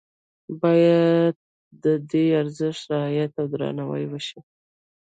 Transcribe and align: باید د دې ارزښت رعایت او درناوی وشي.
باید 0.61 1.35
د 1.83 1.85
دې 2.11 2.25
ارزښت 2.41 2.81
رعایت 2.91 3.31
او 3.41 3.45
درناوی 3.53 4.05
وشي. 4.07 4.39